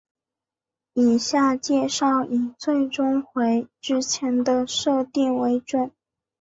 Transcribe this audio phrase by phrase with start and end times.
[0.95, 5.91] 以下介绍以最终回之前的设定为准。